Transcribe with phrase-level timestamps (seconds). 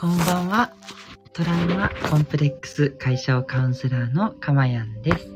[0.00, 0.72] こんばんは。
[1.34, 5.28] トラウマコンプレックス解消カウンセラーのかまやんです、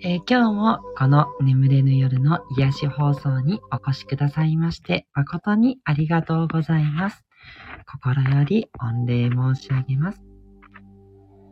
[0.00, 7.24] えー、今日もこの眠れぬ夜の癒し放送にお越しくださいまして誠にありがとうございます。
[7.90, 10.22] 心より御礼申し上げます。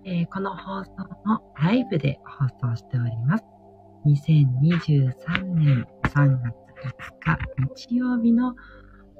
[0.04, 0.92] えー、この放送
[1.24, 3.44] もライブで放送しております。
[4.06, 6.54] 2023年3月
[6.84, 7.38] 5日
[7.88, 8.54] 日曜日の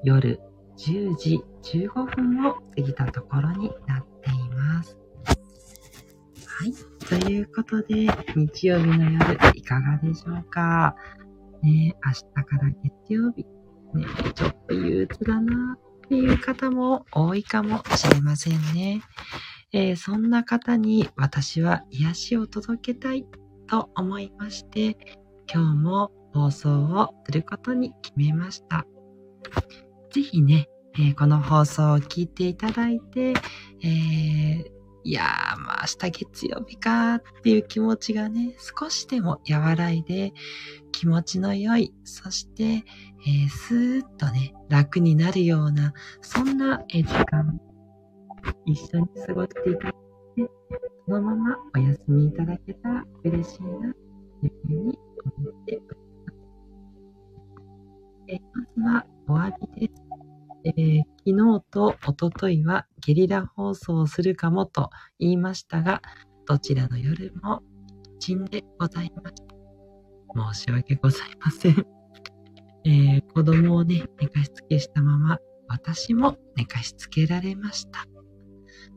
[0.04, 0.38] 夜
[0.76, 4.98] 10時15分を過ぎたところになっています。
[6.46, 6.72] はい。
[7.20, 10.94] ということで、日曜日の夜いかがでしょうか？
[11.62, 13.44] ね明日から月曜日。
[13.94, 19.02] ねちょっと憂鬱だなっていう方も多いかもしれませんね。
[19.72, 23.26] えー、そんな方に私は癒しを届けたい
[23.68, 24.96] と思いまして、
[25.52, 28.86] 今日も放送をすることに決めました。
[30.12, 34.64] ぜひね、えー、この放送を聞いていただいて、えー、
[35.04, 40.34] いやー、まあ明日月曜日かっていう気持ちがね、少しでも和らいで、
[40.92, 47.58] 気持ちの良い、そして、えー、スーッとね、楽になるような、そんな、え時間、
[48.66, 49.92] 一緒に過ごしていただい
[50.44, 50.50] て、
[51.06, 54.98] そのままお休みいただけたら嬉しいな、というふうに
[55.38, 56.02] 思っております。
[58.28, 59.11] えまずは
[59.42, 60.02] わりです。
[60.64, 66.02] えー、昨日と一昨日はゲリラ放送をするかもと言いましたが、
[66.46, 67.62] どちらの夜も
[68.20, 70.54] 一んでございました。
[70.54, 71.86] 申し訳ございません。
[72.84, 78.06] えー、子供をね、寝かしつけしたまま、私も寝かしつけられました。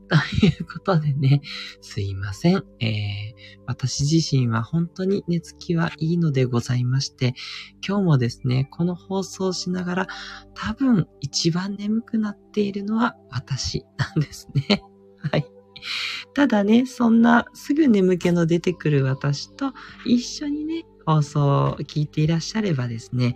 [0.07, 1.41] ということでね、
[1.81, 2.63] すいません。
[2.79, 3.33] えー、
[3.65, 7.33] 私自身は本当に寝つきはいいのでございまして、
[7.85, 10.07] 今日もですね、この放送しながら、
[10.53, 14.83] 多分一番眠くなっているのは私なんですね。
[15.31, 15.45] はい。
[16.33, 19.73] ただね、そんなすぐ眠気の出てくる私と
[20.05, 23.35] 一緒にね、放送を聞いていらっしゃればですね、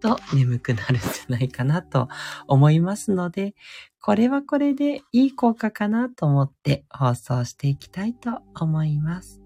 [0.00, 2.08] と眠くなるんじゃないかなと
[2.46, 3.54] 思いますので、
[4.00, 9.40] これはこれでいい効果かなと思って放送していきたいと思います。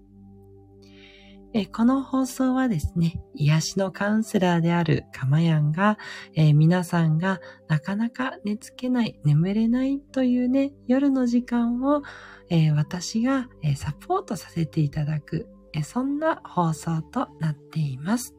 [1.57, 5.97] えこの放送はですね、癒しのカウンセラーであるかまやんが、
[6.33, 7.39] えー、皆さんが
[7.69, 12.03] なかなか寝つけない、眠れないというね、夜の時間を、
[12.49, 18.35] えー、私が、えー、サポートさせていただく、えそんな放送となっています。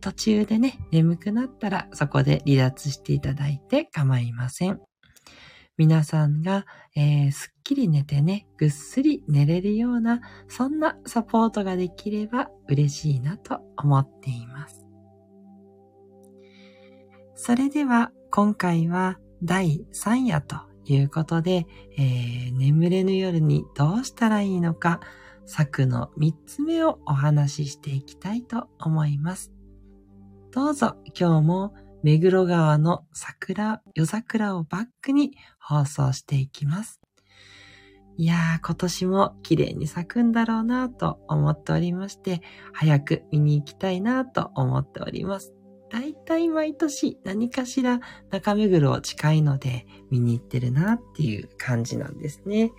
[0.00, 4.80] 途中でね、眠くなったらそこで離脱していただいて構いません。
[5.76, 14.86] 皆さんが、えー、すっきり寝てね、ぐっすり寝れるような、そんなサポートができれば嬉しいなと思っています。
[17.34, 21.66] それでは、今回は第3夜ということで、
[21.98, 25.00] えー、眠れぬ夜にどうしたらいいのか、
[25.44, 29.53] 策の3つ目をお話ししていきたいと思います。
[30.54, 37.00] どうぞ今日も目黒川の桜、夜桜をバックに放送していきます。
[38.16, 42.40] いやー、今年も綺麗に咲くんだろうなと思っておりまして、
[42.72, 45.52] 早く見に行きたいなと思っております。
[45.90, 47.98] だいたい毎年何かしら
[48.30, 52.70] 中目黒近いので見に行ってるなっていう感じなんですね。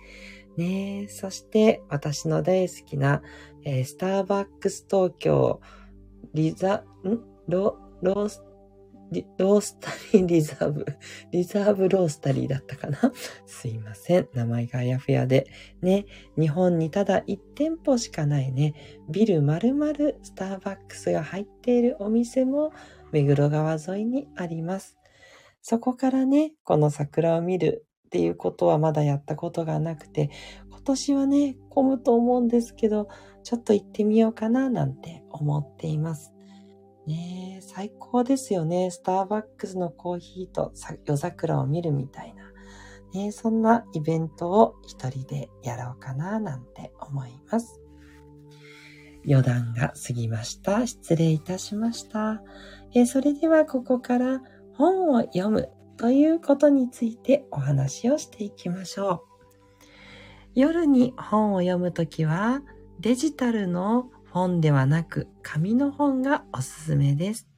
[0.56, 3.20] ねえ、そして私の大好きな、
[3.64, 5.60] えー、スターバックス東京
[6.32, 7.35] リザ、ん？
[7.48, 8.42] ロ、ロース、
[9.38, 10.84] ロースタリーリザーブ、
[11.30, 12.98] リザーブロースタリーだったかな？
[13.46, 14.28] すいません。
[14.34, 15.46] 名前があやふやで。
[15.80, 16.06] ね、
[16.38, 18.74] 日本にただ1店舗しかないね、
[19.08, 19.92] ビル丸々
[20.22, 22.72] スターバックスが入っているお店も
[23.12, 24.98] 目黒川沿いにあります。
[25.62, 30.30] そこからね、この桜を見るっていうことはまだやったことがなくて、
[30.70, 33.08] 今年はね、混むと思うんですけど、
[33.42, 36.35] ちょっと行ってみようかななんて思っています。
[37.06, 38.90] ねえ、最高ですよね。
[38.90, 40.72] スターバックスのコーヒーと
[41.04, 42.46] 夜桜を見るみたいな。
[43.14, 47.80] ねそんなイベントを一人でやろうかななんて思います。
[49.28, 50.86] 余談が過ぎました。
[50.86, 52.42] 失礼いたしました。
[52.94, 54.42] えそれではここから
[54.74, 59.20] 本を読むということについてお話をしていきましょう。
[60.54, 62.62] 夜に本を読むときは
[63.00, 67.48] デジタルの本ではなく紙の本がおすすめです。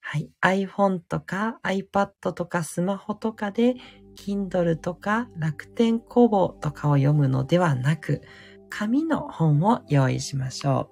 [0.00, 0.30] はい。
[0.42, 3.74] iPhone とか iPad とかスマホとかで
[4.14, 8.20] Kindle とか楽天工房とかを読むのではなく
[8.68, 10.90] 紙の本を用意しましょ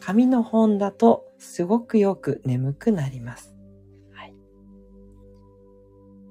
[0.00, 3.54] 紙の本だとすごくよく眠くなります。
[4.14, 4.34] はい。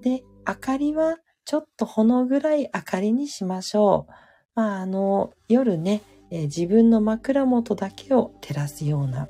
[0.02, 4.12] で、明かりはちょっとほの暗い明かりにしましょう。
[4.56, 6.02] まあ、あの、夜ね、
[6.32, 9.28] え、自分の枕元だけを照らすような、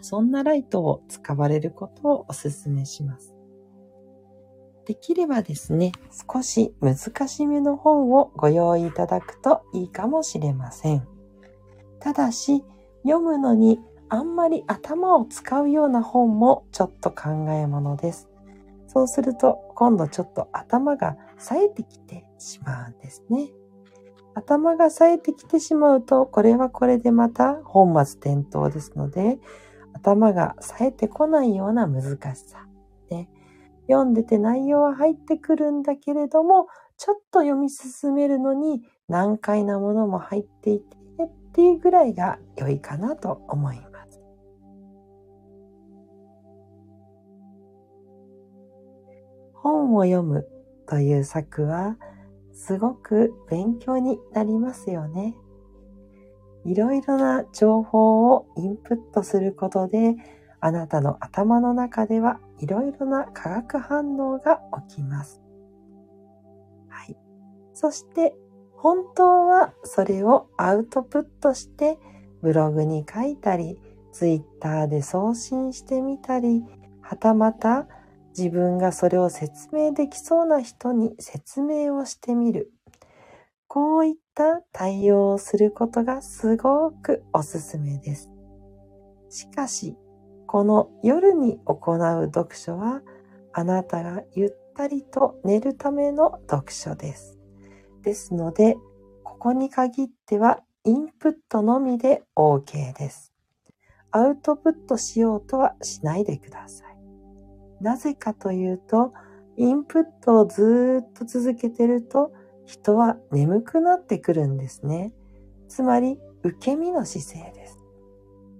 [0.00, 3.34] そんなライトを使われることをお勧めします。
[4.86, 5.92] できればですね、
[6.32, 11.06] 少し難しめの本をご用意いただくといいかもしれません。
[12.00, 12.64] ただし、
[13.02, 18.28] 読むのにあんまり頭を使うような本もちょっと考えものです。
[18.86, 23.50] そうすると今度ちょっと頭が冴えてきてしまうんですね。
[24.36, 29.38] 頭が冴えてきてしまうと、これはこれでまた本末転倒ですので、
[29.94, 32.66] 頭が冴えてこないような難しさ。
[33.10, 33.30] ね、
[33.88, 36.66] 読んでて内容は入ってくるんだけれども、
[36.98, 44.20] ちょっと読み進めるのに難解なものも入っていてっていうぐらいが良いかなと思います。
[49.54, 50.46] 本を読む
[50.86, 51.96] という作は
[52.56, 55.36] すごく勉強になりますよね。
[56.64, 60.16] いろいろな情報をインプットすることで、
[60.58, 65.40] あなたの頭の中ではいろいろな化学反応が起きます。
[66.88, 67.16] はい。
[67.74, 68.34] そして、
[68.72, 71.98] 本当はそれをアウトプットして
[72.42, 73.78] ブログに書いたり、
[74.12, 76.64] ツイッターで送信してみたり、
[77.02, 77.86] はたまた
[78.36, 82.70] 自分がそれを説明できそうな人に説明をしてみる。
[83.66, 88.30] こういった対応をすることがすごくおすすめです。
[89.28, 89.96] しかし、
[90.46, 93.02] この夜に行う読書は、
[93.52, 97.38] あなたがゆったりと寝るための読書です。
[98.02, 98.76] ですので、
[99.24, 103.32] ここに限ってはインプットのみで OK です。
[104.10, 106.85] アウトプットしようとはしないでください。
[107.80, 109.12] なぜかというと、
[109.56, 112.32] インプットをずっと続けてると、
[112.64, 115.12] 人は眠くなってくるんですね。
[115.68, 117.78] つまり、受け身の姿勢です。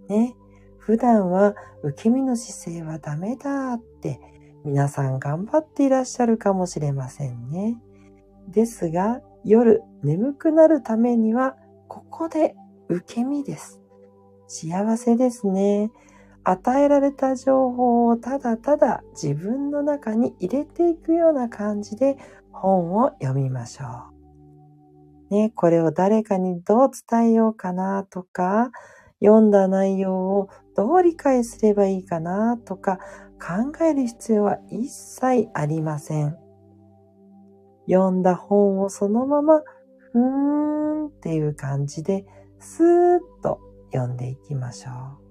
[0.08, 0.34] ね。
[0.78, 4.20] 普段は受け身の姿勢はダメだって
[4.64, 7.80] 皆さん頑張っていらっしゃるかもしれませんね。
[8.48, 11.56] ですが、夜眠くなるためには、
[11.88, 12.56] ここで
[12.88, 13.80] 受け身です。
[14.48, 15.90] 幸せですね。
[16.48, 22.16] 与えられた情報をただただ自分の中に入れていくような感じで
[22.52, 23.84] 本を読みましょ
[25.30, 25.34] う。
[25.34, 28.70] ね、これを誰かにどう伝えようかなとか、
[29.20, 32.98] 読んだ内容をどう理解すればいいかなとか
[33.40, 36.36] 考える必要は一切ありません。
[37.88, 39.62] 読んだ本をそのまま
[40.12, 42.24] ふーんっていう感じで
[42.60, 43.58] スーッと
[43.92, 44.90] 読んでいきましょ
[45.22, 45.25] う。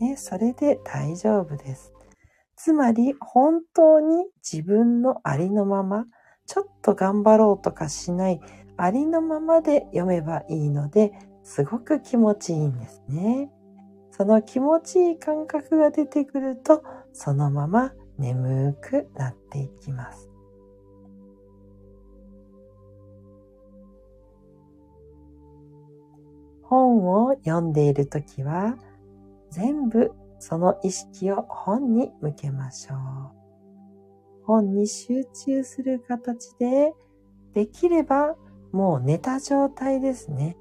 [0.00, 1.92] ね、それで大丈夫です。
[2.56, 6.06] つまり本当に自分のありのまま、
[6.46, 8.40] ちょっと頑張ろうとかしない
[8.76, 11.12] ありのままで読めばいいので、
[11.42, 13.50] すごく気持ちいいんですね。
[14.10, 16.82] その気持ちいい感覚が出てくると、
[17.12, 20.30] そのまま眠くなっていきます。
[26.62, 28.76] 本を読んでいるときは、
[29.54, 30.10] 全部
[30.40, 32.98] その意識を本に向けましょう。
[34.44, 36.92] 本に集中する形で、
[37.52, 38.34] できれば
[38.72, 40.56] もう寝た状態ですね。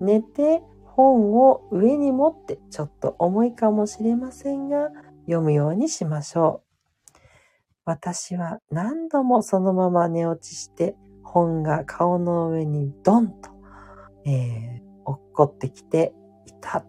[0.00, 4.90] 寝て本を上に持ってちょっと重いかもしれませんが、
[5.22, 7.18] 読むようにしましょう。
[7.84, 13.50] 私は何度もそのまま寝落ちして本が顔の上にドンと、
[14.24, 16.14] えー、落っこってきて
[16.46, 16.84] いた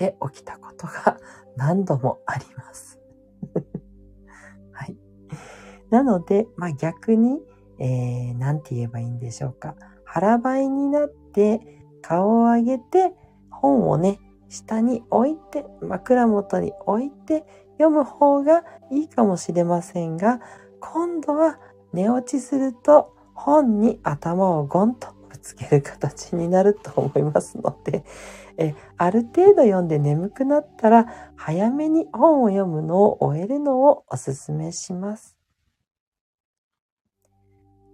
[0.00, 1.18] て起きたことが
[1.56, 2.98] 何度もあります。
[4.72, 4.96] はい。
[5.90, 7.42] なので、まあ、逆に、
[7.78, 9.74] えー、なんて言えばいいんでしょうか。
[10.04, 11.60] 腹ばいになって
[12.00, 13.14] 顔を上げて
[13.50, 20.40] 本をね、下に置いて、枕元に置いて読む方がいいかもしれませんが、
[20.80, 21.58] 今度は
[21.92, 25.08] 寝落ちすると本に頭をゴンと
[25.40, 28.04] つける形になると思いますので、
[28.56, 35.36] えある程度読んで眠くなったら早めに本を読むのを終えるのをおすすめします。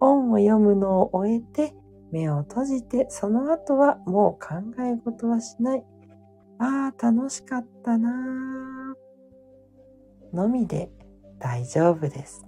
[0.00, 1.74] 本を読むのを終えて
[2.10, 5.84] 目を閉じてその後はもう考え事はしない。
[6.58, 10.36] ああ、楽しかったなぁ。
[10.36, 10.90] のみで
[11.38, 12.46] 大丈夫です。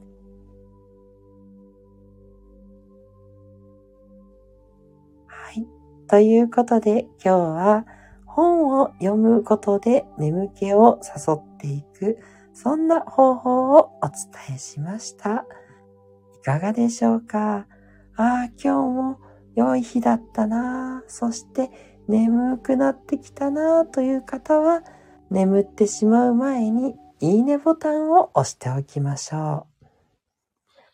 [6.09, 7.87] ということで今日は
[8.25, 12.19] 本を読むことで眠気を誘っていく、
[12.55, 15.45] そんな方法をお伝えしました。
[16.41, 17.67] いかがでしょうか？
[18.17, 19.19] ああ、今日も
[19.55, 21.05] 良い日だったな。
[21.09, 21.71] そして
[22.09, 24.83] 眠くなってきたなという方は、
[25.31, 29.87] 眠ってしまう前にいいねボタンを押しておきましょう。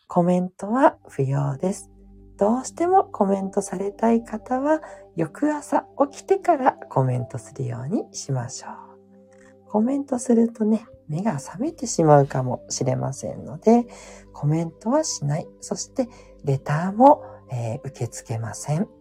[0.08, 1.93] コメントは不要です。
[2.36, 4.80] どうしてもコメントされたい方は、
[5.16, 9.70] 翌朝起きてからコメントするようにしましょう。
[9.70, 13.86] コメントするとね、目が覚めてしまうかもしれませんので、
[14.32, 15.46] コメントはしない。
[15.60, 16.08] そして、
[16.44, 18.88] レターも、えー、受け付けません。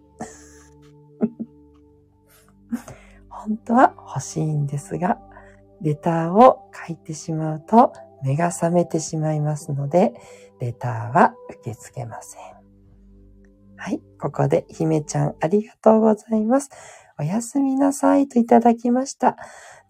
[3.30, 5.20] 本当は欲しいんですが、
[5.82, 7.92] レターを書いてしまうと
[8.24, 10.14] 目が覚めてしまいますので、
[10.60, 12.63] レターは受け付けません。
[13.84, 14.02] はい。
[14.18, 16.70] ここで、姫ちゃんありがとうございます。
[17.20, 19.36] おやすみなさいといただきました。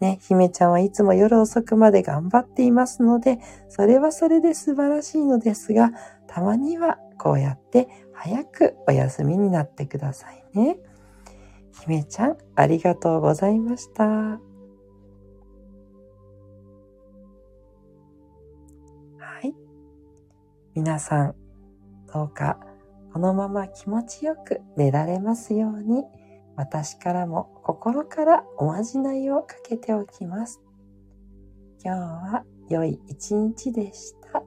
[0.00, 5.92] ね、姫ちゃんはいつも夜遅くまで頑張っていますので、それはそれで素晴らしいのですが、
[6.26, 10.76] たまにはこうやって早くお休みになってくださいね。
[11.82, 14.04] 姫ちゃん、ありがとうございました。
[14.04, 14.40] は
[19.44, 19.54] い。
[20.74, 21.36] 皆さん、
[22.12, 22.73] どうか
[23.14, 26.02] このまま気持ちよく寝られますように、
[26.56, 30.60] 私からも心からおまじないをかけておきます。
[31.84, 34.42] 今日は良い一日でした。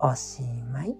[0.00, 0.96] おしまい。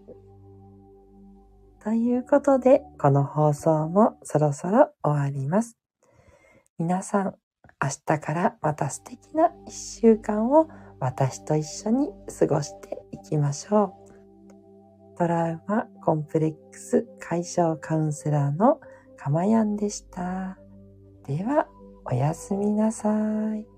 [1.82, 5.76] ということで、この放送もそろそろ終わります。
[6.78, 7.34] 皆さん、
[7.82, 10.68] 明日からまた素敵な一週間を
[11.00, 14.07] 私と一緒に過ごしていきましょう。
[15.18, 18.80] トラウマコンプレックス解消カウンセラーの
[19.16, 20.56] かまやんでした。
[21.26, 21.66] では、
[22.04, 23.10] おやすみなさ
[23.56, 23.77] い。